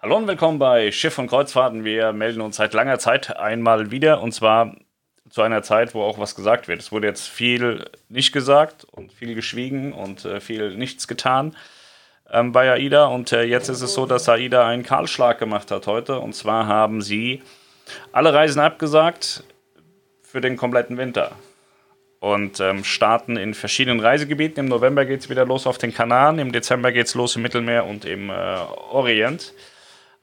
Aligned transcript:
Hallo 0.00 0.16
und 0.16 0.28
willkommen 0.28 0.60
bei 0.60 0.92
Schiff 0.92 1.18
und 1.18 1.26
Kreuzfahrten. 1.26 1.82
Wir 1.82 2.12
melden 2.12 2.40
uns 2.40 2.54
seit 2.54 2.72
langer 2.72 3.00
Zeit 3.00 3.36
einmal 3.36 3.90
wieder 3.90 4.22
und 4.22 4.30
zwar 4.30 4.76
zu 5.28 5.42
einer 5.42 5.64
Zeit, 5.64 5.92
wo 5.92 6.02
auch 6.02 6.20
was 6.20 6.36
gesagt 6.36 6.68
wird. 6.68 6.78
Es 6.78 6.92
wurde 6.92 7.08
jetzt 7.08 7.26
viel 7.26 7.84
nicht 8.08 8.30
gesagt 8.32 8.84
und 8.92 9.12
viel 9.12 9.34
geschwiegen 9.34 9.92
und 9.92 10.24
äh, 10.24 10.38
viel 10.38 10.76
nichts 10.76 11.08
getan 11.08 11.56
ähm, 12.30 12.52
bei 12.52 12.70
AIDA 12.70 13.06
und 13.06 13.32
äh, 13.32 13.42
jetzt 13.42 13.70
ist 13.70 13.82
es 13.82 13.92
so, 13.92 14.06
dass 14.06 14.28
AIDA 14.28 14.68
einen 14.68 14.84
Kahlschlag 14.84 15.40
gemacht 15.40 15.72
hat 15.72 15.88
heute 15.88 16.20
und 16.20 16.32
zwar 16.32 16.68
haben 16.68 17.02
sie 17.02 17.42
alle 18.12 18.32
Reisen 18.32 18.60
abgesagt 18.60 19.42
für 20.22 20.40
den 20.40 20.56
kompletten 20.56 20.96
Winter 20.96 21.32
und 22.20 22.60
ähm, 22.60 22.84
starten 22.84 23.36
in 23.36 23.52
verschiedenen 23.52 23.98
Reisegebieten. 23.98 24.60
Im 24.60 24.68
November 24.68 25.04
geht 25.04 25.22
es 25.22 25.28
wieder 25.28 25.44
los 25.44 25.66
auf 25.66 25.76
den 25.76 25.92
Kanaren, 25.92 26.38
im 26.38 26.52
Dezember 26.52 26.92
geht 26.92 27.08
es 27.08 27.16
los 27.16 27.34
im 27.34 27.42
Mittelmeer 27.42 27.84
und 27.84 28.04
im 28.04 28.30
äh, 28.30 28.34
Orient. 28.92 29.52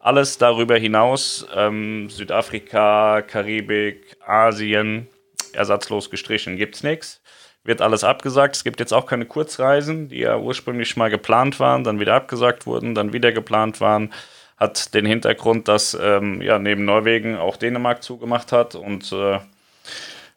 Alles 0.05 0.37
darüber 0.37 0.77
hinaus, 0.77 1.47
ähm, 1.55 2.11
Südafrika, 2.11 3.23
Karibik, 3.23 4.15
Asien, 4.23 5.07
ersatzlos 5.51 6.11
gestrichen, 6.11 6.57
gibt 6.57 6.75
es 6.75 6.83
nichts. 6.83 7.23
Wird 7.63 7.81
alles 7.81 8.03
abgesagt. 8.03 8.55
Es 8.55 8.63
gibt 8.63 8.79
jetzt 8.79 8.93
auch 8.93 9.07
keine 9.07 9.25
Kurzreisen, 9.25 10.09
die 10.09 10.19
ja 10.19 10.37
ursprünglich 10.37 10.95
mal 10.95 11.09
geplant 11.09 11.59
waren, 11.59 11.83
dann 11.83 11.99
wieder 11.99 12.13
abgesagt 12.13 12.67
wurden, 12.67 12.93
dann 12.93 13.13
wieder 13.13 13.31
geplant 13.31 13.81
waren. 13.81 14.13
Hat 14.57 14.93
den 14.93 15.07
Hintergrund, 15.07 15.67
dass 15.67 15.97
ähm, 15.99 16.39
ja, 16.39 16.59
neben 16.59 16.85
Norwegen 16.85 17.35
auch 17.35 17.57
Dänemark 17.57 18.03
zugemacht 18.03 18.51
hat 18.51 18.75
und 18.75 19.11
äh, 19.11 19.39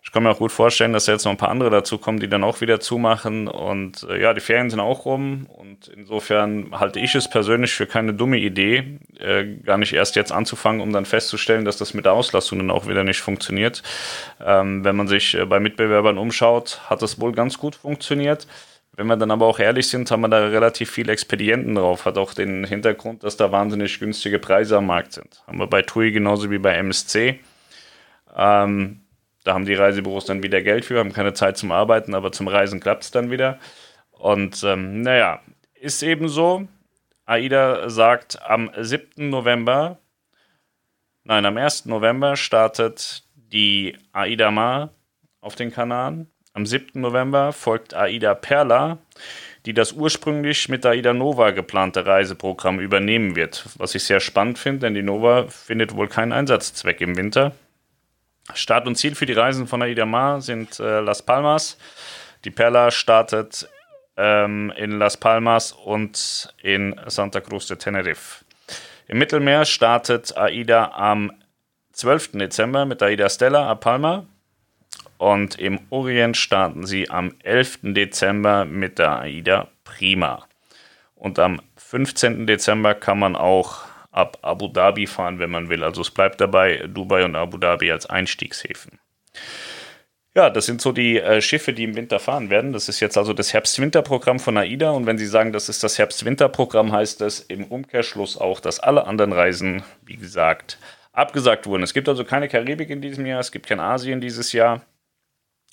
ich 0.09 0.13
kann 0.13 0.23
mir 0.23 0.31
auch 0.31 0.39
gut 0.39 0.53
vorstellen, 0.53 0.95
dass 0.95 1.07
jetzt 1.07 1.27
noch 1.27 1.33
ein 1.33 1.37
paar 1.37 1.51
andere 1.51 1.69
dazu 1.69 1.99
kommen, 1.99 2.19
die 2.19 2.31
dann 2.31 2.43
auch 2.43 2.63
wieder 2.63 2.81
zumachen. 2.81 3.47
Und 3.47 4.07
äh, 4.09 4.23
ja, 4.23 4.33
die 4.33 4.41
Ferien 4.41 4.71
sind 4.71 4.81
auch 4.81 5.05
rum. 5.05 5.45
Und 5.55 5.89
insofern 5.89 6.71
halte 6.73 6.99
ich 6.99 7.15
es 7.15 7.29
persönlich 7.29 7.75
für 7.75 7.85
keine 7.85 8.15
dumme 8.15 8.39
Idee, 8.39 9.01
äh, 9.21 9.45
gar 9.45 9.77
nicht 9.77 9.93
erst 9.93 10.17
jetzt 10.17 10.33
anzufangen, 10.33 10.81
um 10.81 10.95
dann 10.95 11.05
festzustellen, 11.05 11.67
dass 11.67 11.77
das 11.77 11.93
mit 11.93 12.07
der 12.07 12.15
Auslastung 12.15 12.59
dann 12.59 12.71
auch 12.71 12.89
wieder 12.89 13.05
nicht 13.05 13.21
funktioniert. 13.21 13.83
Ähm, 14.43 14.83
wenn 14.83 14.97
man 14.97 15.09
sich 15.09 15.35
äh, 15.35 15.45
bei 15.45 15.61
Mitbewerbern 15.61 16.17
umschaut, 16.17 16.81
hat 16.87 17.03
das 17.03 17.21
wohl 17.21 17.33
ganz 17.33 17.59
gut 17.59 17.75
funktioniert. 17.75 18.47
Wenn 18.97 19.09
wir 19.09 19.17
dann 19.19 19.31
aber 19.31 19.45
auch 19.45 19.59
ehrlich 19.59 19.89
sind, 19.89 20.11
haben 20.11 20.23
wir 20.23 20.29
da 20.29 20.39
relativ 20.39 20.91
viele 20.91 21.13
Expedienten 21.13 21.75
drauf. 21.75 22.07
Hat 22.07 22.17
auch 22.17 22.33
den 22.33 22.65
Hintergrund, 22.65 23.25
dass 23.25 23.37
da 23.37 23.53
wahnsinnig 23.53 24.01
günstige 24.01 24.39
Preise 24.39 24.79
am 24.79 24.87
Markt 24.87 25.13
sind. 25.13 25.43
Haben 25.47 25.59
wir 25.59 25.67
bei 25.67 25.83
TUI 25.83 26.13
genauso 26.13 26.51
wie 26.51 26.57
bei 26.57 26.77
MSC. 26.77 27.41
Ähm, 28.35 29.03
da 29.45 29.55
haben 29.55 29.65
die 29.65 29.75
Reisebüros 29.75 30.27
dann 30.27 30.43
wieder 30.43 30.63
Geld 30.63 30.85
für, 30.85 30.99
haben 30.99 31.13
keine 31.13 31.33
Zeit 31.33 31.57
zum 31.57 31.73
Arbeiten, 31.73 32.15
aber 32.15 32.33
zum 32.33 32.49
Reisen 32.49 32.81
klappt 32.81 33.05
es 33.05 33.11
dann 33.11 33.31
wieder. 33.31 33.59
Und 34.11 34.63
ähm, 34.65 35.03
naja, 35.03 35.41
ist 35.75 36.03
eben 36.03 36.29
so. 36.29 36.67
AIDA 37.25 37.91
sagt, 37.91 38.41
am 38.43 38.71
7. 38.77 39.29
November, 39.29 39.99
nein, 41.25 41.45
am 41.45 41.57
1. 41.59 41.85
November 41.85 42.37
startet 42.37 43.25
die 43.35 43.97
AIDA 44.13 44.51
Mar 44.51 44.91
auf 45.41 45.55
den 45.55 45.71
Kanaren. 45.71 46.31
Am 46.55 46.65
7. 46.67 47.01
November 47.01 47.53
folgt 47.53 47.95
AIDA 47.95 48.35
Perla, 48.35 48.99
die 49.67 49.75
das 49.75 49.93
ursprünglich 49.93 50.69
mit 50.69 50.87
AIDA 50.87 51.13
Nova 51.13 51.51
geplante 51.51 52.07
Reiseprogramm 52.07 52.81
übernehmen 52.81 53.37
wird. 53.37 53.67
Was 53.77 53.95
ich 53.95 54.05
sehr 54.05 54.21
spannend 54.21 54.59
finde, 54.59 54.87
denn 54.87 54.95
die 54.95 55.03
Nova 55.03 55.47
findet 55.49 55.95
wohl 55.95 56.09
keinen 56.09 56.33
Einsatzzweck 56.33 57.01
im 57.03 57.17
Winter. 57.17 57.53
Start 58.55 58.87
und 58.87 58.97
Ziel 58.97 59.15
für 59.15 59.27
die 59.27 59.33
Reisen 59.33 59.67
von 59.67 59.83
Aida 59.83 60.07
Mar 60.07 60.41
sind 60.41 60.81
äh, 60.81 61.01
Las 61.01 61.23
Palmas. 61.23 61.79
Die 62.45 62.51
Perla 62.51 62.91
startet 62.91 63.69
ähm, 64.17 64.73
in 64.77 64.93
Las 64.99 65.17
Palmas 65.17 65.73
und 65.73 66.55
in 66.63 66.99
Santa 67.07 67.41
Cruz 67.41 67.67
de 67.67 67.77
Tenerife. 67.77 68.45
Im 69.07 69.19
Mittelmeer 69.19 69.65
startet 69.65 70.37
AIDA 70.37 70.93
am 70.95 71.33
12. 71.93 72.33
Dezember 72.33 72.85
mit 72.85 73.03
AIDA 73.03 73.29
Stella 73.29 73.69
a 73.69 73.75
Palma. 73.75 74.27
Und 75.17 75.59
im 75.59 75.81
Orient 75.91 76.37
starten 76.37 76.87
sie 76.87 77.11
am 77.11 77.35
11. 77.43 77.81
Dezember 77.83 78.65
mit 78.65 78.99
der 78.99 79.21
AIDA 79.21 79.69
Prima. 79.83 80.47
Und 81.17 81.39
am 81.39 81.61
15. 81.77 82.47
Dezember 82.47 82.95
kann 82.95 83.19
man 83.19 83.35
auch 83.35 83.88
ab 84.11 84.39
Abu 84.43 84.69
Dhabi 84.69 85.07
fahren, 85.07 85.39
wenn 85.39 85.51
man 85.51 85.69
will. 85.69 85.85
Also 85.85 86.01
es 86.01 86.11
bleibt 86.11 86.41
dabei 86.41 86.87
Dubai 86.87 87.25
und 87.25 87.37
Abu 87.37 87.59
Dhabi 87.59 87.91
als 87.93 88.07
Einstiegshäfen. 88.07 88.99
Ja, 90.35 90.51
das 90.51 90.67
sind 90.67 90.81
so 90.81 90.93
die 90.93 91.19
äh, 91.19 91.41
Schiffe, 91.41 91.73
die 91.73 91.85
im 91.85 91.97
Winter 91.97 92.21
fahren 92.21 92.49
werden. 92.51 92.73
Das 92.73 92.89
ist 92.89 93.01
jetzt 93.01 93.19
also 93.19 93.33
das 93.33 93.53
Herbst-Winter-Programm 93.53 94.39
von 94.39 94.57
AIDA. 94.57 94.91
Und 94.91 95.07
wenn 95.07 95.19
Sie 95.19 95.27
sagen, 95.27 95.53
das 95.53 95.69
ist 95.69 95.83
das 95.83 95.99
Herbst-Winter-Programm, 95.99 96.93
heißt 96.93 97.21
das 97.21 97.41
im 97.41 97.65
Umkehrschluss 97.65 98.37
auch, 98.37 98.61
dass 98.61 98.79
alle 98.79 99.07
anderen 99.07 99.33
Reisen, 99.33 99.83
wie 100.05 100.17
gesagt, 100.17 100.79
abgesagt 101.13 101.67
wurden. 101.67 101.83
Es 101.83 101.95
gibt 101.95 102.09
also 102.09 102.25
keine 102.25 102.49
Karibik 102.49 102.91
in 102.91 103.01
diesem 103.01 103.27
Jahr, 103.27 103.41
es 103.41 103.51
gibt 103.51 103.67
kein 103.67 103.81
Asien 103.81 104.21
dieses 104.21 104.53
Jahr. 104.53 104.83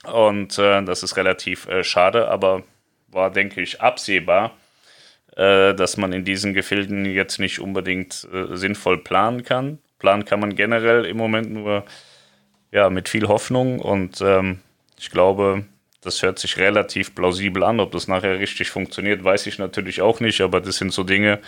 Und 0.04 0.58
äh, 0.58 0.84
das 0.84 1.04
ist 1.04 1.18
relativ 1.18 1.68
äh, 1.68 1.84
schade, 1.84 2.28
aber 2.28 2.64
war, 3.08 3.32
denke 3.32 3.62
ich, 3.62 3.82
absehbar, 3.82 4.52
äh, 5.36 5.74
dass 5.74 5.98
man 5.98 6.14
in 6.14 6.24
diesen 6.24 6.54
Gefilden 6.54 7.06
jetzt 7.06 7.40
nicht 7.40 7.60
unbedingt 7.60 8.28
äh, 8.34 8.56
sinnvoll 8.56 8.98
planen 8.98 9.44
kann. 9.44 9.80
Planen 10.00 10.26
kann 10.26 10.40
man 10.40 10.56
generell 10.56 11.06
im 11.06 11.18
Moment 11.18 11.52
nur 11.52 11.84
ja, 12.72 12.90
mit 12.90 13.10
viel 13.10 13.28
Hoffnung 13.28 13.80
und 13.80 14.22
ähm, 14.22 14.60
ich 14.98 15.12
glaube, 15.12 15.66
das 16.02 16.22
hört 16.22 16.40
sich 16.40 16.58
relativ 16.58 17.16
plausibel 17.16 17.64
an. 17.64 17.80
Ob 17.80 17.92
das 17.92 18.08
nachher 18.08 18.40
richtig 18.40 18.70
funktioniert, 18.70 19.24
weiß 19.24 19.48
ich 19.48 19.60
natürlich 19.60 20.02
auch 20.02 20.20
nicht, 20.20 20.40
aber 20.42 20.62
das 20.62 20.78
sind 20.78 20.94
so 20.94 21.04
Dinge, 21.04 21.40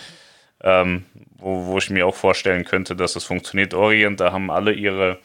ähm, 0.62 1.06
wo, 1.38 1.66
wo 1.66 1.78
ich 1.78 1.88
mir 1.88 2.06
auch 2.06 2.16
vorstellen 2.16 2.64
könnte, 2.64 2.94
dass 2.96 3.16
es 3.16 3.24
funktioniert. 3.24 3.72
Orient, 3.72 4.20
da 4.20 4.32
haben 4.32 4.50
alle 4.50 4.72
ihre, 4.72 5.18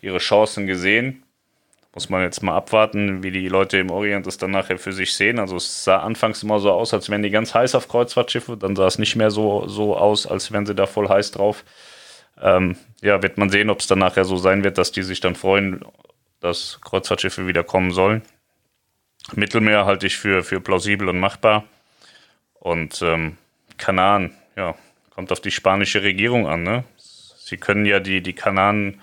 ihre 0.00 0.18
Chancen 0.18 0.66
gesehen. 0.66 1.23
Muss 1.94 2.08
man 2.08 2.22
jetzt 2.22 2.42
mal 2.42 2.56
abwarten, 2.56 3.22
wie 3.22 3.30
die 3.30 3.48
Leute 3.48 3.78
im 3.78 3.90
Orient 3.90 4.26
das 4.26 4.36
dann 4.36 4.50
nachher 4.50 4.78
für 4.78 4.92
sich 4.92 5.14
sehen. 5.14 5.38
Also 5.38 5.56
es 5.56 5.84
sah 5.84 5.98
anfangs 5.98 6.42
immer 6.42 6.58
so 6.58 6.72
aus, 6.72 6.92
als 6.92 7.08
wären 7.08 7.22
die 7.22 7.30
ganz 7.30 7.54
heiß 7.54 7.76
auf 7.76 7.86
Kreuzfahrtschiffe. 7.86 8.56
Dann 8.56 8.74
sah 8.74 8.86
es 8.86 8.98
nicht 8.98 9.14
mehr 9.14 9.30
so, 9.30 9.68
so 9.68 9.96
aus, 9.96 10.26
als 10.26 10.50
wären 10.50 10.66
sie 10.66 10.74
da 10.74 10.86
voll 10.86 11.08
heiß 11.08 11.30
drauf. 11.30 11.64
Ähm, 12.42 12.76
ja, 13.00 13.22
wird 13.22 13.38
man 13.38 13.48
sehen, 13.48 13.70
ob 13.70 13.78
es 13.78 13.86
dann 13.86 14.00
nachher 14.00 14.24
so 14.24 14.36
sein 14.36 14.64
wird, 14.64 14.76
dass 14.76 14.90
die 14.90 15.04
sich 15.04 15.20
dann 15.20 15.36
freuen, 15.36 15.84
dass 16.40 16.80
Kreuzfahrtschiffe 16.82 17.46
wieder 17.46 17.62
kommen 17.62 17.92
sollen. 17.92 18.22
Mittelmeer 19.32 19.86
halte 19.86 20.08
ich 20.08 20.16
für, 20.16 20.42
für 20.42 20.60
plausibel 20.60 21.08
und 21.08 21.20
machbar. 21.20 21.64
Und 22.54 23.02
ähm, 23.02 23.36
Kanaren, 23.78 24.34
ja, 24.56 24.74
kommt 25.10 25.30
auf 25.30 25.40
die 25.40 25.52
spanische 25.52 26.02
Regierung 26.02 26.48
an. 26.48 26.64
Ne? 26.64 26.84
Sie 26.96 27.56
können 27.56 27.86
ja 27.86 28.00
die, 28.00 28.20
die 28.20 28.32
Kanaren 28.32 29.00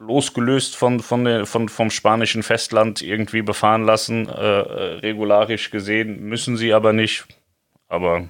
losgelöst 0.00 0.76
von, 0.76 1.00
von, 1.00 1.46
von, 1.46 1.68
vom 1.68 1.90
spanischen 1.90 2.42
Festland 2.42 3.02
irgendwie 3.02 3.42
befahren 3.42 3.84
lassen. 3.84 4.28
Äh, 4.28 4.32
äh, 4.32 4.98
regularisch 5.00 5.70
gesehen 5.70 6.24
müssen 6.24 6.56
sie 6.56 6.72
aber 6.72 6.92
nicht. 6.92 7.26
Aber 7.88 8.24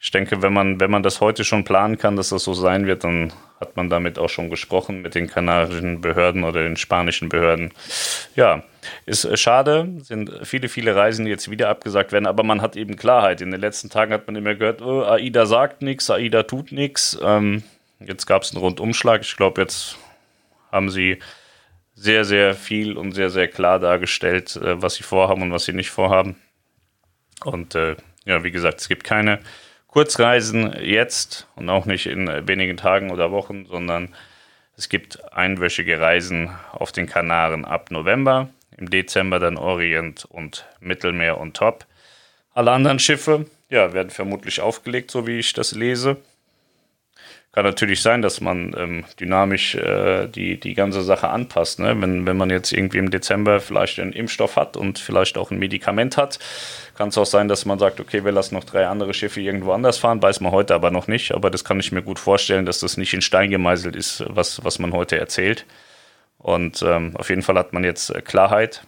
ich 0.00 0.10
denke, 0.10 0.42
wenn 0.42 0.52
man, 0.52 0.80
wenn 0.80 0.90
man 0.90 1.02
das 1.02 1.20
heute 1.20 1.44
schon 1.44 1.64
planen 1.64 1.96
kann, 1.96 2.16
dass 2.16 2.30
das 2.30 2.44
so 2.44 2.54
sein 2.54 2.86
wird, 2.86 3.04
dann 3.04 3.32
hat 3.60 3.76
man 3.76 3.88
damit 3.88 4.18
auch 4.18 4.28
schon 4.28 4.50
gesprochen 4.50 5.02
mit 5.02 5.14
den 5.14 5.28
kanarischen 5.28 6.00
Behörden 6.00 6.44
oder 6.44 6.62
den 6.62 6.76
spanischen 6.76 7.28
Behörden. 7.28 7.72
Ja, 8.34 8.64
ist 9.06 9.24
äh, 9.24 9.36
schade, 9.36 9.88
sind 10.02 10.30
viele, 10.42 10.68
viele 10.68 10.96
Reisen, 10.96 11.24
die 11.24 11.30
jetzt 11.30 11.50
wieder 11.50 11.68
abgesagt 11.68 12.10
werden, 12.10 12.26
aber 12.26 12.42
man 12.42 12.62
hat 12.62 12.74
eben 12.74 12.96
Klarheit. 12.96 13.40
In 13.40 13.52
den 13.52 13.60
letzten 13.60 13.90
Tagen 13.90 14.12
hat 14.12 14.26
man 14.26 14.34
immer 14.34 14.56
gehört, 14.56 14.82
oh, 14.82 15.02
AIDA 15.02 15.46
sagt 15.46 15.82
nichts, 15.82 16.10
AIDA 16.10 16.42
tut 16.42 16.72
nichts. 16.72 17.16
Ähm, 17.22 17.62
jetzt 18.00 18.26
gab 18.26 18.42
es 18.42 18.52
einen 18.52 18.62
Rundumschlag. 18.62 19.22
Ich 19.22 19.36
glaube, 19.36 19.60
jetzt 19.60 19.98
haben 20.70 20.90
sie 20.90 21.18
sehr, 21.94 22.24
sehr 22.24 22.54
viel 22.54 22.96
und 22.96 23.12
sehr, 23.12 23.30
sehr 23.30 23.48
klar 23.48 23.78
dargestellt, 23.78 24.56
äh, 24.56 24.80
was 24.80 24.94
sie 24.94 25.02
vorhaben 25.02 25.42
und 25.42 25.52
was 25.52 25.64
sie 25.64 25.72
nicht 25.72 25.90
vorhaben. 25.90 26.36
Und 27.44 27.74
äh, 27.74 27.96
ja, 28.24 28.44
wie 28.44 28.50
gesagt, 28.50 28.80
es 28.80 28.88
gibt 28.88 29.04
keine 29.04 29.40
Kurzreisen 29.86 30.74
jetzt 30.80 31.48
und 31.56 31.68
auch 31.70 31.86
nicht 31.86 32.06
in 32.06 32.28
wenigen 32.46 32.76
Tagen 32.76 33.10
oder 33.10 33.30
Wochen, 33.32 33.66
sondern 33.66 34.14
es 34.76 34.88
gibt 34.88 35.32
einwöchige 35.32 35.98
Reisen 35.98 36.50
auf 36.72 36.92
den 36.92 37.06
Kanaren 37.06 37.64
ab 37.64 37.90
November, 37.90 38.48
im 38.76 38.90
Dezember 38.90 39.40
dann 39.40 39.56
Orient 39.56 40.24
und 40.24 40.66
Mittelmeer 40.78 41.38
und 41.38 41.56
Top. 41.56 41.84
Alle 42.52 42.70
anderen 42.70 42.98
Schiffe 42.98 43.46
ja, 43.70 43.92
werden 43.92 44.10
vermutlich 44.10 44.60
aufgelegt, 44.60 45.10
so 45.10 45.26
wie 45.26 45.38
ich 45.38 45.52
das 45.52 45.72
lese. 45.72 46.18
Kann 47.58 47.64
natürlich 47.64 48.02
sein, 48.02 48.22
dass 48.22 48.40
man 48.40 48.72
ähm, 48.78 49.04
dynamisch 49.18 49.74
äh, 49.74 50.28
die, 50.28 50.60
die 50.60 50.74
ganze 50.74 51.02
Sache 51.02 51.28
anpasst. 51.28 51.80
Ne? 51.80 52.00
Wenn, 52.00 52.24
wenn 52.24 52.36
man 52.36 52.50
jetzt 52.50 52.72
irgendwie 52.72 52.98
im 52.98 53.10
Dezember 53.10 53.58
vielleicht 53.58 53.98
einen 53.98 54.12
Impfstoff 54.12 54.54
hat 54.54 54.76
und 54.76 55.00
vielleicht 55.00 55.36
auch 55.36 55.50
ein 55.50 55.58
Medikament 55.58 56.16
hat, 56.16 56.38
kann 56.94 57.08
es 57.08 57.18
auch 57.18 57.26
sein, 57.26 57.48
dass 57.48 57.64
man 57.64 57.80
sagt, 57.80 57.98
okay, 57.98 58.24
wir 58.24 58.30
lassen 58.30 58.54
noch 58.54 58.62
drei 58.62 58.86
andere 58.86 59.12
Schiffe 59.12 59.40
irgendwo 59.40 59.72
anders 59.72 59.98
fahren, 59.98 60.22
weiß 60.22 60.38
man 60.38 60.52
heute 60.52 60.72
aber 60.72 60.92
noch 60.92 61.08
nicht. 61.08 61.34
Aber 61.34 61.50
das 61.50 61.64
kann 61.64 61.80
ich 61.80 61.90
mir 61.90 62.02
gut 62.02 62.20
vorstellen, 62.20 62.64
dass 62.64 62.78
das 62.78 62.96
nicht 62.96 63.12
in 63.12 63.22
Stein 63.22 63.50
gemeißelt 63.50 63.96
ist, 63.96 64.24
was, 64.28 64.64
was 64.64 64.78
man 64.78 64.92
heute 64.92 65.18
erzählt. 65.18 65.66
Und 66.38 66.80
ähm, 66.82 67.16
auf 67.16 67.28
jeden 67.28 67.42
Fall 67.42 67.58
hat 67.58 67.72
man 67.72 67.82
jetzt 67.82 68.10
äh, 68.10 68.22
Klarheit. 68.22 68.84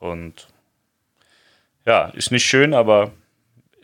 Und 0.00 0.48
ja, 1.84 2.06
ist 2.06 2.32
nicht 2.32 2.44
schön, 2.44 2.74
aber 2.74 3.12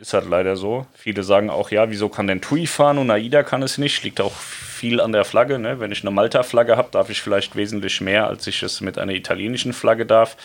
ist 0.03 0.15
halt 0.15 0.29
leider 0.29 0.57
so. 0.57 0.87
Viele 0.95 1.23
sagen 1.23 1.49
auch, 1.49 1.71
ja, 1.71 1.89
wieso 1.91 2.09
kann 2.09 2.27
denn 2.27 2.41
TUI 2.41 2.67
fahren 2.67 2.99
und 2.99 3.11
AIDA 3.11 3.45
kann 3.45 3.63
es 3.63 3.79
nicht? 3.79 4.03
Liegt 4.03 4.21
auch 4.21 4.35
viel 4.35 5.01
an 5.01 5.13
der 5.13 5.25
Flagge. 5.25 5.59
Ne? 5.59 5.79
Wenn 5.79 5.93
ich 5.93 6.03
eine 6.03 6.11
Malta-Flagge 6.11 6.77
habe, 6.77 6.89
darf 6.91 7.09
ich 7.09 7.23
vielleicht 7.23 7.55
wesentlich 7.55 8.01
mehr, 8.01 8.27
als 8.27 8.47
ich 8.49 8.63
es 8.63 8.81
mit 8.81 8.99
einer 8.99 9.13
italienischen 9.13 9.73
Flagge 9.73 10.05
darf. 10.05 10.37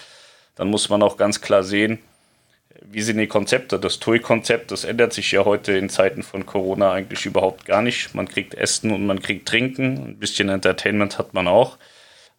Dann 0.56 0.70
muss 0.70 0.90
man 0.90 1.02
auch 1.02 1.18
ganz 1.18 1.42
klar 1.42 1.64
sehen, 1.64 2.00
wie 2.84 3.02
sind 3.02 3.18
die 3.18 3.28
Konzepte? 3.28 3.80
Das 3.80 4.00
TUI-Konzept, 4.00 4.72
das 4.72 4.84
ändert 4.84 5.12
sich 5.12 5.32
ja 5.32 5.44
heute 5.44 5.74
in 5.74 5.90
Zeiten 5.90 6.22
von 6.22 6.46
Corona 6.46 6.92
eigentlich 6.92 7.26
überhaupt 7.26 7.66
gar 7.66 7.82
nicht. 7.82 8.14
Man 8.14 8.28
kriegt 8.28 8.54
Essen 8.54 8.92
und 8.92 9.08
man 9.08 9.24
kriegt 9.24 9.48
Trinken. 9.48 10.10
Ein 10.10 10.20
bisschen 10.20 10.50
Entertainment 10.50 11.18
hat 11.18 11.34
man 11.34 11.48
auch. 11.48 11.78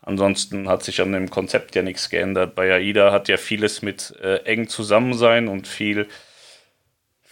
Ansonsten 0.03 0.69
hat 0.69 0.85
sich 0.85 1.01
an 1.01 1.13
dem 1.13 1.31
Konzept 1.31 1.75
ja 1.75 1.83
nichts 1.83 2.09
geändert. 2.09 2.55
Bei 2.55 2.73
AIDA 2.73 3.11
hat 3.11 3.29
ja 3.29 3.37
vieles 3.37 3.83
mit 3.83 4.15
äh, 4.23 4.37
eng 4.45 4.69
Zusammensein 4.69 5.49
und 5.49 5.67
viel, 5.67 6.07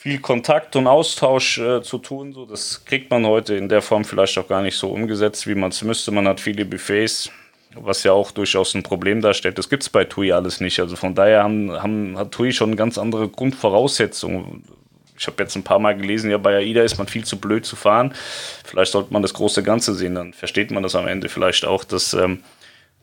viel 0.06 0.20
Kontakt 0.20 0.76
und 0.76 0.87
Austausch 0.87 1.58
äh, 1.58 1.82
zu 1.82 1.99
tun. 1.99 2.32
So, 2.32 2.47
das 2.47 2.85
kriegt 2.85 3.11
man 3.11 3.26
heute 3.26 3.56
in 3.56 3.69
der 3.69 3.82
Form 3.82 4.05
vielleicht 4.05 4.38
auch 4.38 4.47
gar 4.47 4.62
nicht 4.62 4.76
so 4.76 4.91
umgesetzt, 4.91 5.49
wie 5.49 5.56
man 5.56 5.70
es 5.70 5.82
müsste. 5.82 6.12
Man 6.12 6.29
hat 6.29 6.38
viele 6.38 6.64
Buffets, 6.64 7.29
was 7.75 8.05
ja 8.05 8.12
auch 8.12 8.31
durchaus 8.31 8.76
ein 8.76 8.85
Problem 8.85 9.20
darstellt. 9.20 9.58
Das 9.58 9.69
gibt 9.69 9.82
es 9.82 9.88
bei 9.88 10.05
TUI 10.05 10.31
alles 10.31 10.61
nicht. 10.61 10.79
Also 10.79 10.94
von 10.94 11.17
daher 11.17 11.43
haben, 11.43 11.73
haben, 11.73 12.17
hat 12.17 12.31
TUI 12.31 12.53
schon 12.53 12.76
ganz 12.76 12.99
andere 12.99 13.29
Grundvoraussetzungen. 13.29 14.62
Ich 15.19 15.26
habe 15.26 15.43
jetzt 15.43 15.56
ein 15.56 15.64
paar 15.64 15.81
Mal 15.81 15.97
gelesen, 15.97 16.31
ja, 16.31 16.38
bei 16.38 16.55
AIDA 16.55 16.85
ist 16.85 16.99
man 16.99 17.09
viel 17.09 17.25
zu 17.25 17.41
blöd 17.41 17.67
zu 17.67 17.75
fahren. 17.75 18.14
Vielleicht 18.64 18.93
sollte 18.93 19.12
man 19.12 19.23
das 19.23 19.35
große 19.35 19.64
Ganze 19.64 19.93
sehen, 19.93 20.14
dann 20.14 20.35
versteht 20.35 20.70
man 20.70 20.85
das 20.85 20.94
am 20.94 21.09
Ende 21.09 21.29
vielleicht 21.29 21.64
auch, 21.64 21.82
dass 21.82 22.14
ähm, 22.14 22.44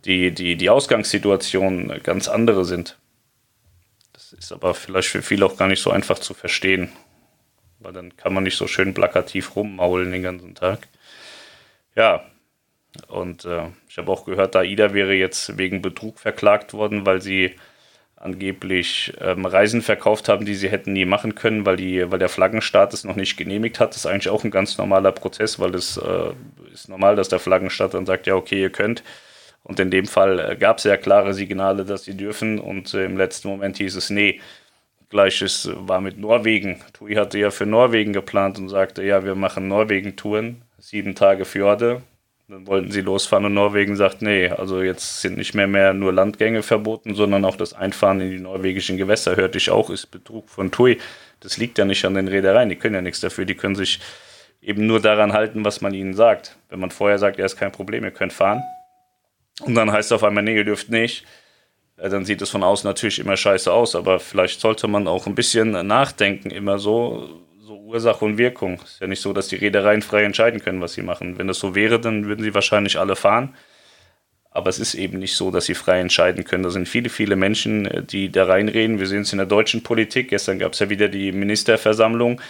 die, 0.06 0.32
die, 0.32 0.56
die 0.56 0.70
Ausgangssituationen 0.70 2.02
ganz 2.02 2.30
andere 2.30 2.64
sind. 2.64 2.96
Ist 4.38 4.52
aber 4.52 4.74
vielleicht 4.74 5.10
für 5.10 5.22
viele 5.22 5.46
auch 5.46 5.58
gar 5.58 5.68
nicht 5.68 5.82
so 5.82 5.92
einfach 5.92 6.20
zu 6.20 6.34
verstehen. 6.34 6.92
Weil 7.80 7.94
dann 7.94 8.16
kann 8.18 8.34
man 8.34 8.44
nicht 8.44 8.58
so 8.58 8.68
schön 8.68 8.94
plakativ 8.94 9.56
rummaulen 9.56 10.12
den 10.12 10.24
ganzen 10.24 10.56
Tag. 10.56 10.88
Ja, 11.96 12.24
und 13.08 13.46
äh, 13.46 13.70
ich 13.90 13.98
habe 13.98 14.12
auch 14.12 14.26
gehört, 14.26 14.56
AIDA 14.56 14.94
wäre 14.94 15.14
jetzt 15.14 15.58
wegen 15.58 15.82
Betrug 15.82 16.20
verklagt 16.20 16.74
worden, 16.74 17.06
weil 17.06 17.22
sie 17.22 17.56
angeblich 18.16 19.14
ähm, 19.20 19.46
Reisen 19.46 19.82
verkauft 19.82 20.30
haben, 20.30 20.46
die 20.46 20.56
sie 20.56 20.70
hätten 20.70 20.94
nie 20.94 21.06
machen 21.06 21.36
können, 21.36 21.66
weil, 21.66 21.76
die, 21.76 22.10
weil 22.10 22.20
der 22.20 22.30
Flaggenstaat 22.30 22.94
es 22.94 23.04
noch 23.04 23.16
nicht 23.18 23.36
genehmigt 23.36 23.80
hat. 23.80 23.90
Das 23.92 23.98
ist 23.98 24.06
eigentlich 24.06 24.30
auch 24.30 24.44
ein 24.44 24.52
ganz 24.52 24.78
normaler 24.78 25.12
Prozess, 25.12 25.60
weil 25.60 25.76
es 25.76 25.98
äh, 25.98 26.32
ist 26.72 26.88
normal, 26.88 27.16
dass 27.18 27.28
der 27.28 27.40
Flaggenstaat 27.40 27.94
dann 27.94 28.06
sagt, 28.06 28.26
ja, 28.28 28.36
okay, 28.36 28.62
ihr 28.62 28.70
könnt. 28.70 29.04
Und 29.64 29.80
in 29.80 29.90
dem 29.92 30.06
Fall 30.06 30.40
äh, 30.40 30.56
gab 30.56 30.78
es 30.78 30.84
ja 30.84 30.98
klare 30.98 31.34
Signale, 31.34 31.86
dass 31.86 32.04
sie 32.04 32.16
dürfen. 32.16 32.60
Und 32.60 32.94
äh, 32.94 33.06
im 33.06 33.18
letzten 33.18 33.48
Moment 33.48 33.78
hieß 33.78 33.96
es, 33.96 34.10
nee. 34.10 34.40
Gleiches 35.10 35.70
war 35.76 36.02
mit 36.02 36.18
Norwegen. 36.18 36.82
TUI 36.94 37.14
hatte 37.14 37.38
ja 37.38 37.52
für 37.52 37.68
Norwegen 37.68 38.14
geplant 38.14 38.58
und 38.58 38.70
sagte, 38.70 39.04
ja, 39.04 39.24
wir 39.24 39.36
machen 39.36 39.68
Norwegen-Touren, 39.68 40.64
sieben 40.80 41.14
Tage 41.14 41.46
Fjorde. 41.46 42.02
Dann 42.48 42.68
wollten 42.68 42.92
sie 42.92 43.02
losfahren 43.02 43.46
und 43.46 43.54
Norwegen 43.54 43.96
sagt, 43.96 44.22
nee, 44.22 44.50
also 44.50 44.82
jetzt 44.82 45.22
sind 45.22 45.38
nicht 45.38 45.54
mehr, 45.54 45.68
mehr 45.68 45.94
nur 45.94 46.12
Landgänge 46.12 46.62
verboten, 46.62 47.14
sondern 47.14 47.46
auch 47.46 47.56
das 47.56 47.74
Einfahren 47.74 48.22
in 48.22 48.32
die 48.32 48.40
norwegischen 48.40 48.98
Gewässer, 48.98 49.36
hörte 49.36 49.60
ich 49.60 49.70
auch, 49.70 49.90
ist 49.90 50.08
Betrug 50.08 50.50
von 50.50 50.72
TUI. 50.72 50.98
Das 51.40 51.58
liegt 51.58 51.78
ja 51.78 51.86
nicht 51.86 52.04
an 52.06 52.16
den 52.16 52.28
Reedereien, 52.28 52.70
die 52.70 52.76
können 52.76 52.96
ja 52.96 53.02
nichts 53.02 53.22
dafür, 53.22 53.46
die 53.46 53.56
können 53.56 53.76
sich 53.76 54.00
eben 54.62 54.88
nur 54.88 55.00
daran 55.00 55.32
halten, 55.34 55.64
was 55.64 55.82
man 55.82 55.94
ihnen 55.94 56.16
sagt. 56.16 56.58
Wenn 56.70 56.80
man 56.80 56.92
vorher 56.92 57.20
sagt, 57.20 57.38
ja, 57.38 57.46
ist 57.46 57.58
kein 57.58 57.72
Problem, 57.72 58.04
ihr 58.04 58.12
könnt 58.12 58.34
fahren, 58.34 58.62
und 59.62 59.76
dann 59.76 59.92
heißt 59.92 60.08
es 60.08 60.12
auf 60.12 60.24
einmal, 60.24 60.44
nee, 60.44 60.56
ihr 60.56 60.66
dürft 60.66 60.90
nicht. 60.90 61.26
Dann 61.98 62.26
sieht 62.26 62.42
es 62.42 62.50
von 62.50 62.64
außen 62.64 62.88
natürlich 62.88 63.20
immer 63.20 63.38
scheiße 63.38 63.72
aus, 63.72 63.96
aber 63.96 64.20
vielleicht 64.20 64.60
sollte 64.60 64.88
man 64.88 65.08
auch 65.08 65.28
ein 65.28 65.36
bisschen 65.36 65.72
nachdenken, 65.88 66.50
immer 66.50 66.80
so, 66.80 67.44
so 67.62 67.78
Ursache 67.78 68.26
und 68.26 68.38
Wirkung. 68.38 68.82
Ist 68.84 69.00
ja 69.00 69.08
nicht 69.08 69.22
so, 69.22 69.32
dass 69.32 69.48
die 69.48 69.58
Reedereien 69.58 70.02
frei 70.02 70.24
entscheiden 70.24 70.60
können, 70.60 70.82
was 70.82 70.94
sie 70.94 71.04
machen. 71.04 71.38
Wenn 71.38 71.48
das 71.48 71.60
so 71.60 71.76
wäre, 71.76 72.00
dann 72.00 72.26
würden 72.26 72.44
sie 72.44 72.54
wahrscheinlich 72.54 73.00
alle 73.00 73.16
fahren. 73.16 73.56
Aber 74.50 74.70
es 74.70 74.80
ist 74.80 74.96
eben 74.96 75.20
nicht 75.20 75.36
so, 75.36 75.50
dass 75.50 75.66
sie 75.66 75.76
frei 75.76 76.00
entscheiden 76.00 76.44
können. 76.44 76.64
Da 76.64 76.70
sind 76.70 76.88
viele, 76.88 77.10
viele 77.10 77.36
Menschen, 77.36 78.06
die 78.08 78.32
da 78.32 78.46
reinreden. 78.46 79.00
Wir 79.00 79.08
sehen 79.08 79.22
es 79.22 79.32
in 79.32 79.38
der 79.38 79.48
deutschen 79.48 79.82
Politik. 79.82 80.30
Gestern 80.30 80.60
gab 80.60 80.74
es 80.74 80.80
ja 80.80 80.90
wieder 80.90 81.08
die 81.10 81.32
Ministerversammlung. 81.32 82.42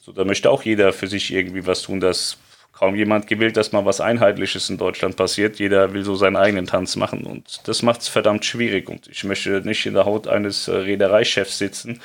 So, 0.00 0.12
da 0.12 0.24
möchte 0.24 0.50
auch 0.50 0.62
jeder 0.62 0.92
für 0.92 1.08
sich 1.08 1.32
irgendwie 1.32 1.66
was 1.66 1.82
tun. 1.82 1.98
Das 1.98 2.36
kaum 2.78 2.94
jemand 2.94 3.26
gewillt, 3.26 3.56
dass 3.56 3.72
mal 3.72 3.86
was 3.86 4.00
Einheitliches 4.00 4.68
in 4.68 4.76
Deutschland 4.76 5.16
passiert. 5.16 5.58
Jeder 5.58 5.94
will 5.94 6.04
so 6.04 6.14
seinen 6.14 6.36
eigenen 6.36 6.66
Tanz 6.66 6.96
machen 6.96 7.24
und 7.24 7.66
das 7.66 7.82
macht 7.82 8.02
es 8.02 8.08
verdammt 8.08 8.44
schwierig. 8.44 8.88
Und 8.88 9.08
ich 9.08 9.24
möchte 9.24 9.62
nicht 9.62 9.86
in 9.86 9.94
der 9.94 10.04
Haut 10.04 10.28
eines 10.28 10.68
äh, 10.68 10.72
Reedereichefs 10.72 11.56
sitzen, 11.58 12.02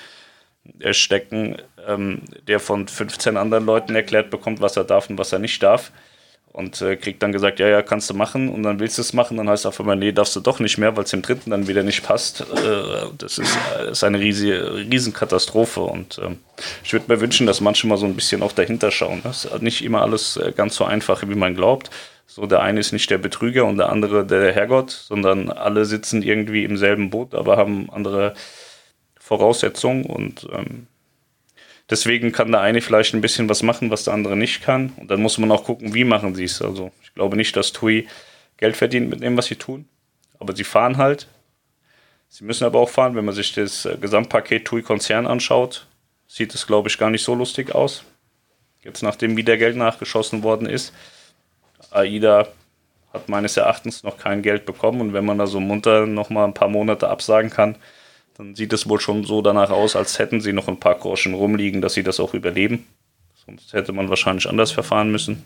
äh, 0.79 0.93
stecken, 0.93 1.57
ähm, 1.87 2.21
der 2.47 2.59
von 2.59 2.87
15 2.87 3.35
anderen 3.35 3.65
Leuten 3.65 3.95
erklärt 3.95 4.29
bekommt, 4.29 4.61
was 4.61 4.77
er 4.77 4.85
darf 4.85 5.09
und 5.09 5.17
was 5.17 5.33
er 5.33 5.39
nicht 5.39 5.61
darf 5.61 5.91
und 6.53 6.81
äh, 6.81 6.97
kriegt 6.97 7.23
dann 7.23 7.31
gesagt, 7.31 7.59
ja, 7.59 7.67
ja, 7.67 7.81
kannst 7.81 8.09
du 8.09 8.13
machen 8.13 8.49
und 8.49 8.63
dann 8.63 8.79
willst 8.79 8.97
du 8.97 9.01
es 9.01 9.13
machen, 9.13 9.37
dann 9.37 9.49
heißt 9.49 9.65
auf 9.65 9.79
einmal, 9.79 9.95
nee, 9.95 10.11
darfst 10.11 10.35
du 10.35 10.41
doch 10.41 10.59
nicht 10.59 10.77
mehr, 10.77 10.95
weil 10.97 11.05
es 11.05 11.11
dem 11.11 11.21
dritten 11.21 11.51
dann 11.51 11.67
wieder 11.67 11.83
nicht 11.83 12.03
passt. 12.03 12.41
Äh, 12.41 13.07
das 13.17 13.37
ist, 13.37 13.57
äh, 13.79 13.91
ist 13.91 14.03
eine 14.03 14.19
riesige, 14.19 14.73
Riesenkatastrophe 14.75 15.81
und 15.81 16.19
ähm, 16.23 16.39
ich 16.83 16.91
würde 16.91 17.05
mir 17.07 17.21
wünschen, 17.21 17.47
dass 17.47 17.61
manche 17.61 17.87
mal 17.87 17.97
so 17.97 18.05
ein 18.05 18.15
bisschen 18.15 18.43
auch 18.43 18.51
dahinter 18.51 18.91
schauen. 18.91 19.21
Das 19.23 19.45
ist 19.45 19.61
nicht 19.61 19.83
immer 19.83 20.01
alles 20.01 20.37
äh, 20.37 20.51
ganz 20.51 20.75
so 20.75 20.83
einfach, 20.83 21.23
wie 21.27 21.35
man 21.35 21.55
glaubt. 21.55 21.89
So, 22.27 22.45
der 22.45 22.61
eine 22.61 22.79
ist 22.79 22.93
nicht 22.93 23.09
der 23.09 23.17
Betrüger 23.17 23.65
und 23.65 23.77
der 23.77 23.89
andere 23.89 24.25
der 24.25 24.53
Herrgott, 24.53 24.89
sondern 24.89 25.49
alle 25.49 25.85
sitzen 25.85 26.21
irgendwie 26.21 26.63
im 26.63 26.77
selben 26.77 27.09
Boot, 27.09 27.33
aber 27.33 27.57
haben 27.57 27.89
andere 27.91 28.33
Voraussetzungen 29.19 30.05
und 30.05 30.47
ähm, 30.53 30.87
Deswegen 31.89 32.31
kann 32.31 32.51
der 32.51 32.61
eine 32.61 32.81
vielleicht 32.81 33.13
ein 33.13 33.21
bisschen 33.21 33.49
was 33.49 33.63
machen, 33.63 33.89
was 33.89 34.05
der 34.05 34.13
andere 34.13 34.37
nicht 34.37 34.61
kann. 34.61 34.93
Und 34.97 35.11
dann 35.11 35.21
muss 35.21 35.37
man 35.37 35.51
auch 35.51 35.63
gucken, 35.63 35.93
wie 35.93 36.03
machen 36.03 36.35
sie 36.35 36.45
es. 36.45 36.61
Also 36.61 36.91
ich 37.03 37.13
glaube 37.13 37.35
nicht, 37.35 37.55
dass 37.55 37.73
TUI 37.73 38.07
Geld 38.57 38.77
verdient 38.77 39.09
mit 39.09 39.21
dem, 39.21 39.35
was 39.37 39.47
sie 39.47 39.55
tun. 39.55 39.87
Aber 40.39 40.55
sie 40.55 40.63
fahren 40.63 40.97
halt. 40.97 41.27
Sie 42.29 42.45
müssen 42.45 42.63
aber 42.63 42.79
auch 42.79 42.89
fahren, 42.89 43.15
wenn 43.15 43.25
man 43.25 43.35
sich 43.35 43.53
das 43.53 43.85
äh, 43.85 43.97
Gesamtpaket 43.99 44.65
TUI-Konzern 44.65 45.27
anschaut, 45.27 45.87
sieht 46.27 46.55
es, 46.55 46.65
glaube 46.65 46.87
ich, 46.87 46.97
gar 46.97 47.09
nicht 47.09 47.23
so 47.23 47.35
lustig 47.35 47.75
aus. 47.75 48.05
Jetzt 48.83 49.03
nachdem 49.03 49.35
wieder 49.35 49.57
Geld 49.57 49.75
nachgeschossen 49.75 50.41
worden 50.41 50.67
ist. 50.67 50.93
AIDA 51.91 52.47
hat 53.11 53.27
meines 53.27 53.57
Erachtens 53.57 54.03
noch 54.03 54.17
kein 54.17 54.41
Geld 54.41 54.65
bekommen 54.65 55.01
und 55.01 55.13
wenn 55.13 55.25
man 55.25 55.37
da 55.37 55.45
so 55.45 55.59
munter 55.59 56.05
noch 56.05 56.29
mal 56.29 56.45
ein 56.45 56.53
paar 56.53 56.69
Monate 56.69 57.09
absagen 57.09 57.49
kann, 57.49 57.75
dann 58.37 58.55
sieht 58.55 58.73
es 58.73 58.87
wohl 58.87 58.99
schon 58.99 59.23
so 59.23 59.41
danach 59.41 59.69
aus, 59.69 59.95
als 59.95 60.19
hätten 60.19 60.41
sie 60.41 60.53
noch 60.53 60.67
ein 60.67 60.79
paar 60.79 60.95
Groschen 60.95 61.33
rumliegen, 61.33 61.81
dass 61.81 61.93
sie 61.93 62.03
das 62.03 62.19
auch 62.19 62.33
überleben. 62.33 62.87
Sonst 63.45 63.73
hätte 63.73 63.91
man 63.91 64.09
wahrscheinlich 64.09 64.47
anders 64.47 64.71
verfahren 64.71 65.11
müssen. 65.11 65.45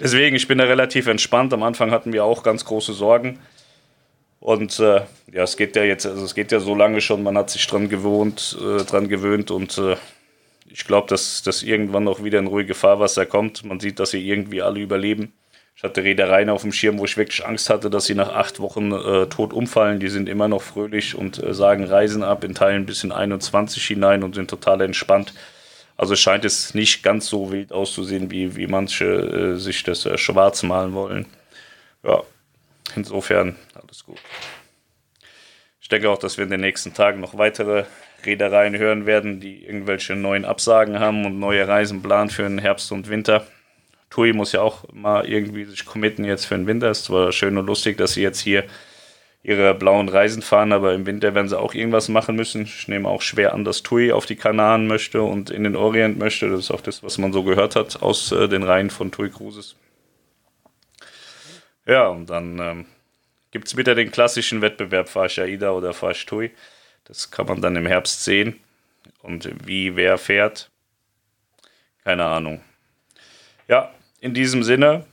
Deswegen, 0.00 0.36
ich 0.36 0.48
bin 0.48 0.58
da 0.58 0.64
relativ 0.64 1.06
entspannt. 1.06 1.52
Am 1.52 1.62
Anfang 1.62 1.90
hatten 1.90 2.12
wir 2.12 2.24
auch 2.24 2.42
ganz 2.42 2.64
große 2.64 2.92
Sorgen. 2.92 3.38
Und 4.40 4.80
äh, 4.80 5.02
ja, 5.32 5.44
es 5.44 5.56
geht 5.56 5.76
ja 5.76 5.84
jetzt, 5.84 6.04
also 6.04 6.24
es 6.24 6.34
geht 6.34 6.50
ja 6.50 6.58
so 6.58 6.74
lange 6.74 7.00
schon, 7.00 7.22
man 7.22 7.38
hat 7.38 7.50
sich 7.50 7.64
dran 7.68 7.88
gewohnt, 7.88 8.58
äh, 8.60 8.82
dran 8.82 9.08
gewöhnt 9.08 9.52
und 9.52 9.78
äh, 9.78 9.96
ich 10.68 10.84
glaube, 10.84 11.06
dass, 11.06 11.42
dass 11.42 11.62
irgendwann 11.62 12.02
noch 12.02 12.24
wieder 12.24 12.40
ein 12.40 12.48
ruhige 12.48 12.74
Fahrwasser 12.74 13.24
kommt. 13.24 13.64
Man 13.64 13.78
sieht, 13.78 14.00
dass 14.00 14.10
sie 14.10 14.26
irgendwie 14.26 14.62
alle 14.62 14.80
überleben. 14.80 15.32
Ich 15.74 15.82
hatte 15.82 16.04
Reedereien 16.04 16.50
auf 16.50 16.62
dem 16.62 16.72
Schirm, 16.72 16.98
wo 16.98 17.04
ich 17.04 17.16
wirklich 17.16 17.44
Angst 17.44 17.70
hatte, 17.70 17.90
dass 17.90 18.04
sie 18.04 18.14
nach 18.14 18.32
acht 18.32 18.60
Wochen 18.60 18.92
äh, 18.92 19.26
tot 19.26 19.52
umfallen. 19.52 20.00
Die 20.00 20.08
sind 20.08 20.28
immer 20.28 20.48
noch 20.48 20.62
fröhlich 20.62 21.14
und 21.14 21.42
äh, 21.42 21.54
sagen 21.54 21.84
Reisen 21.84 22.22
ab, 22.22 22.44
in 22.44 22.54
Teilen 22.54 22.86
bis 22.86 23.04
in 23.04 23.12
21 23.12 23.84
hinein 23.86 24.22
und 24.22 24.34
sind 24.34 24.50
total 24.50 24.80
entspannt. 24.82 25.32
Also 25.96 26.16
scheint 26.16 26.44
es 26.44 26.74
nicht 26.74 27.02
ganz 27.02 27.26
so 27.26 27.52
wild 27.52 27.72
auszusehen, 27.72 28.30
wie, 28.30 28.56
wie 28.56 28.66
manche 28.66 29.04
äh, 29.04 29.56
sich 29.58 29.82
das 29.82 30.06
äh, 30.06 30.18
schwarz 30.18 30.62
malen 30.62 30.94
wollen. 30.94 31.26
Ja, 32.02 32.22
insofern 32.96 33.56
alles 33.74 34.04
gut. 34.04 34.18
Ich 35.80 35.88
denke 35.88 36.10
auch, 36.10 36.18
dass 36.18 36.38
wir 36.38 36.44
in 36.44 36.50
den 36.50 36.60
nächsten 36.60 36.94
Tagen 36.94 37.20
noch 37.20 37.38
weitere 37.38 37.84
Reedereien 38.24 38.76
hören 38.76 39.06
werden, 39.06 39.40
die 39.40 39.64
irgendwelche 39.64 40.14
neuen 40.16 40.44
Absagen 40.44 41.00
haben 41.00 41.26
und 41.26 41.38
neue 41.38 41.66
Reisen 41.66 42.02
planen 42.02 42.30
für 42.30 42.42
den 42.42 42.58
Herbst 42.58 42.92
und 42.92 43.08
Winter. 43.08 43.46
TUI 44.12 44.34
muss 44.34 44.52
ja 44.52 44.60
auch 44.60 44.84
mal 44.92 45.26
irgendwie 45.26 45.64
sich 45.64 45.86
committen 45.86 46.26
jetzt 46.26 46.44
für 46.44 46.54
den 46.54 46.66
Winter. 46.66 46.90
Es 46.90 46.98
ist 46.98 47.04
zwar 47.06 47.32
schön 47.32 47.56
und 47.56 47.64
lustig, 47.64 47.96
dass 47.96 48.12
sie 48.12 48.20
jetzt 48.20 48.40
hier 48.40 48.64
ihre 49.42 49.74
blauen 49.74 50.10
Reisen 50.10 50.42
fahren, 50.42 50.72
aber 50.72 50.92
im 50.92 51.06
Winter 51.06 51.34
werden 51.34 51.48
sie 51.48 51.58
auch 51.58 51.72
irgendwas 51.72 52.10
machen 52.10 52.36
müssen. 52.36 52.64
Ich 52.64 52.88
nehme 52.88 53.08
auch 53.08 53.22
schwer 53.22 53.54
an, 53.54 53.64
dass 53.64 53.82
TUI 53.82 54.12
auf 54.12 54.26
die 54.26 54.36
Kanaren 54.36 54.86
möchte 54.86 55.22
und 55.22 55.48
in 55.48 55.64
den 55.64 55.76
Orient 55.76 56.18
möchte. 56.18 56.50
Das 56.50 56.60
ist 56.60 56.70
auch 56.70 56.82
das, 56.82 57.02
was 57.02 57.16
man 57.16 57.32
so 57.32 57.42
gehört 57.42 57.74
hat 57.74 58.02
aus 58.02 58.30
äh, 58.32 58.48
den 58.48 58.62
Reihen 58.64 58.90
von 58.90 59.10
TUI 59.10 59.30
Cruises. 59.30 59.76
Ja, 61.86 62.08
und 62.08 62.28
dann 62.28 62.58
ähm, 62.58 62.86
gibt 63.50 63.68
es 63.68 63.78
wieder 63.78 63.94
den 63.94 64.10
klassischen 64.10 64.60
Wettbewerb, 64.60 65.08
fahre 65.08 65.28
ich 65.28 65.40
AIDA 65.40 65.70
oder 65.70 65.94
fahre 65.94 66.12
ich 66.12 66.26
TUI. 66.26 66.50
Das 67.04 67.30
kann 67.30 67.46
man 67.46 67.62
dann 67.62 67.76
im 67.76 67.86
Herbst 67.86 68.24
sehen. 68.24 68.60
Und 69.22 69.48
wie 69.66 69.96
wer 69.96 70.18
fährt, 70.18 70.70
keine 72.04 72.26
Ahnung. 72.26 72.60
Ja, 73.68 73.90
in 74.22 74.32
diesem 74.32 74.62
Sinne, 74.62 75.04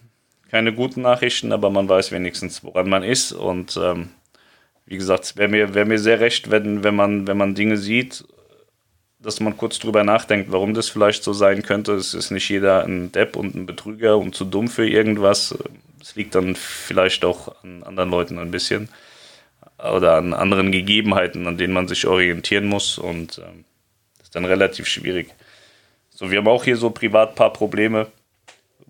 keine 0.49 0.73
guten 0.73 1.01
Nachrichten, 1.01 1.51
aber 1.51 1.69
man 1.69 1.89
weiß 1.89 2.13
wenigstens, 2.13 2.63
woran 2.63 2.87
man 2.87 3.03
ist. 3.03 3.33
Und 3.33 3.77
ähm, 3.81 4.11
wie 4.85 4.95
gesagt, 4.95 5.25
es 5.25 5.35
wäre 5.35 5.49
mir, 5.49 5.73
wär 5.73 5.85
mir 5.85 5.99
sehr 5.99 6.21
recht, 6.21 6.49
wenn, 6.49 6.85
wenn, 6.85 6.95
man, 6.95 7.27
wenn 7.27 7.37
man 7.37 7.55
Dinge 7.55 7.75
sieht 7.75 8.23
dass 9.19 9.39
man 9.41 9.57
kurz 9.57 9.79
drüber 9.79 10.03
nachdenkt, 10.03 10.51
warum 10.51 10.73
das 10.73 10.89
vielleicht 10.89 11.23
so 11.23 11.33
sein 11.33 11.61
könnte. 11.61 11.93
Es 11.93 12.13
ist 12.13 12.31
nicht 12.31 12.49
jeder 12.49 12.85
ein 12.85 13.11
Depp 13.11 13.35
und 13.35 13.53
ein 13.53 13.65
Betrüger 13.65 14.17
und 14.17 14.33
zu 14.33 14.45
dumm 14.45 14.69
für 14.69 14.87
irgendwas. 14.87 15.57
Es 16.01 16.15
liegt 16.15 16.35
dann 16.35 16.55
vielleicht 16.55 17.25
auch 17.25 17.53
an 17.63 17.83
anderen 17.83 18.09
Leuten 18.09 18.39
ein 18.39 18.51
bisschen 18.51 18.89
oder 19.77 20.15
an 20.15 20.33
anderen 20.33 20.71
Gegebenheiten, 20.71 21.47
an 21.47 21.57
denen 21.57 21.73
man 21.73 21.87
sich 21.87 22.07
orientieren 22.07 22.65
muss 22.65 22.97
und 22.97 23.39
ähm, 23.39 23.65
das 24.17 24.27
ist 24.27 24.35
dann 24.35 24.45
relativ 24.45 24.87
schwierig. 24.87 25.33
So, 26.09 26.31
wir 26.31 26.39
haben 26.39 26.47
auch 26.47 26.63
hier 26.63 26.75
so 26.75 26.89
privat 26.89 27.29
ein 27.29 27.35
paar 27.35 27.53
Probleme, 27.53 28.07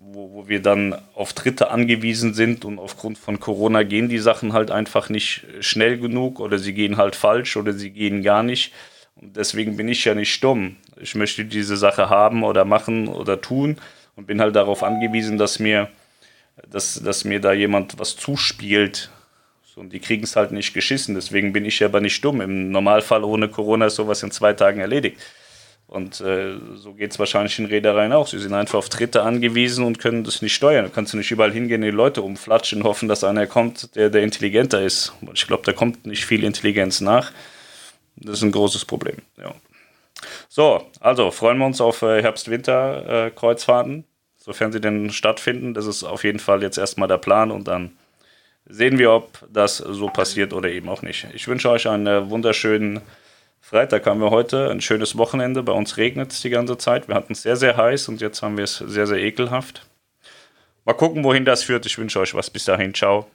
wo, 0.02 0.32
wo 0.32 0.48
wir 0.48 0.60
dann 0.62 0.96
auf 1.14 1.32
Dritte 1.32 1.70
angewiesen 1.70 2.34
sind 2.34 2.64
und 2.64 2.78
aufgrund 2.78 3.18
von 3.18 3.38
Corona 3.38 3.82
gehen 3.82 4.08
die 4.08 4.18
Sachen 4.18 4.52
halt 4.52 4.70
einfach 4.70 5.08
nicht 5.08 5.44
schnell 5.60 5.98
genug 5.98 6.40
oder 6.40 6.58
sie 6.58 6.72
gehen 6.72 6.96
halt 6.96 7.16
falsch 7.16 7.56
oder 7.56 7.72
sie 7.72 7.90
gehen 7.90 8.22
gar 8.22 8.42
nicht. 8.42 8.72
Und 9.14 9.36
deswegen 9.36 9.76
bin 9.76 9.88
ich 9.88 10.04
ja 10.04 10.14
nicht 10.14 10.32
stumm. 10.32 10.76
Ich 11.00 11.14
möchte 11.14 11.44
diese 11.44 11.76
Sache 11.76 12.08
haben 12.08 12.42
oder 12.42 12.64
machen 12.64 13.08
oder 13.08 13.40
tun 13.40 13.76
und 14.16 14.26
bin 14.26 14.40
halt 14.40 14.56
darauf 14.56 14.82
angewiesen, 14.82 15.38
dass 15.38 15.58
mir, 15.58 15.88
dass, 16.68 17.02
dass 17.02 17.24
mir 17.24 17.40
da 17.40 17.52
jemand 17.52 17.98
was 17.98 18.16
zuspielt. 18.16 19.10
Und 19.76 19.94
die 19.94 20.00
kriegen 20.00 20.24
es 20.24 20.36
halt 20.36 20.52
nicht 20.52 20.74
geschissen. 20.74 21.14
Deswegen 21.14 21.54
bin 21.54 21.64
ich 21.64 21.82
aber 21.82 22.02
nicht 22.02 22.22
dumm. 22.22 22.42
Im 22.42 22.70
Normalfall 22.70 23.24
ohne 23.24 23.48
Corona 23.48 23.86
ist 23.86 23.94
sowas 23.94 24.22
in 24.22 24.30
zwei 24.30 24.52
Tagen 24.52 24.80
erledigt. 24.80 25.18
Und 25.90 26.20
äh, 26.20 26.54
so 26.76 26.94
geht 26.94 27.10
es 27.10 27.18
wahrscheinlich 27.18 27.58
in 27.58 27.64
Reedereien 27.64 28.12
auch. 28.12 28.28
Sie 28.28 28.38
sind 28.38 28.54
einfach 28.54 28.78
auf 28.78 28.88
Dritte 28.88 29.22
angewiesen 29.22 29.84
und 29.84 29.98
können 29.98 30.22
das 30.22 30.40
nicht 30.40 30.54
steuern. 30.54 30.84
Du 30.84 30.90
kannst 30.92 31.12
nicht 31.14 31.32
überall 31.32 31.50
hingehen, 31.50 31.82
die 31.82 31.90
Leute 31.90 32.22
umflatschen, 32.22 32.84
hoffen, 32.84 33.08
dass 33.08 33.24
einer 33.24 33.48
kommt, 33.48 33.96
der, 33.96 34.08
der 34.08 34.22
intelligenter 34.22 34.80
ist. 34.80 35.12
Ich 35.34 35.48
glaube, 35.48 35.64
da 35.64 35.72
kommt 35.72 36.06
nicht 36.06 36.26
viel 36.26 36.44
Intelligenz 36.44 37.00
nach. 37.00 37.32
Das 38.14 38.36
ist 38.36 38.42
ein 38.42 38.52
großes 38.52 38.84
Problem. 38.84 39.16
Ja. 39.36 39.52
So, 40.48 40.86
also 41.00 41.32
freuen 41.32 41.58
wir 41.58 41.66
uns 41.66 41.80
auf 41.80 42.02
äh, 42.02 42.22
Herbst-Winter-Kreuzfahrten, 42.22 44.04
sofern 44.36 44.70
sie 44.70 44.80
denn 44.80 45.10
stattfinden. 45.10 45.74
Das 45.74 45.86
ist 45.86 46.04
auf 46.04 46.22
jeden 46.22 46.38
Fall 46.38 46.62
jetzt 46.62 46.78
erstmal 46.78 47.08
der 47.08 47.18
Plan 47.18 47.50
und 47.50 47.66
dann 47.66 47.90
sehen 48.64 48.96
wir, 48.96 49.10
ob 49.10 49.44
das 49.52 49.78
so 49.78 50.06
passiert 50.06 50.52
oder 50.52 50.68
eben 50.68 50.88
auch 50.88 51.02
nicht. 51.02 51.26
Ich 51.34 51.48
wünsche 51.48 51.68
euch 51.68 51.88
einen 51.88 52.06
äh, 52.06 52.30
wunderschönen 52.30 53.00
Freitag 53.60 54.06
haben 54.06 54.20
wir 54.20 54.30
heute, 54.30 54.70
ein 54.70 54.80
schönes 54.80 55.16
Wochenende. 55.16 55.62
Bei 55.62 55.72
uns 55.72 55.96
regnet 55.96 56.32
es 56.32 56.40
die 56.40 56.50
ganze 56.50 56.76
Zeit. 56.78 57.08
Wir 57.08 57.14
hatten 57.14 57.34
es 57.34 57.42
sehr, 57.42 57.56
sehr 57.56 57.76
heiß 57.76 58.08
und 58.08 58.20
jetzt 58.20 58.42
haben 58.42 58.56
wir 58.56 58.64
es 58.64 58.78
sehr, 58.78 59.06
sehr 59.06 59.18
ekelhaft. 59.18 59.86
Mal 60.84 60.94
gucken, 60.94 61.22
wohin 61.22 61.44
das 61.44 61.62
führt. 61.62 61.86
Ich 61.86 61.98
wünsche 61.98 62.18
euch 62.20 62.34
was. 62.34 62.50
Bis 62.50 62.64
dahin. 62.64 62.94
Ciao. 62.94 63.26